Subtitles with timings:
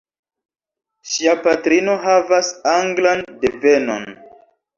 [1.09, 4.11] Ŝia patrino havas anglan devenon.